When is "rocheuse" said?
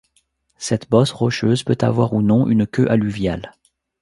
1.11-1.61